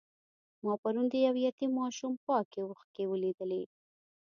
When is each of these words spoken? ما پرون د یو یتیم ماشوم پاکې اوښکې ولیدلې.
ما 0.63 0.73
پرون 0.81 1.05
د 1.09 1.13
یو 1.27 1.35
یتیم 1.47 1.71
ماشوم 1.79 2.13
پاکې 2.27 2.59
اوښکې 2.63 3.03
ولیدلې. 3.07 3.63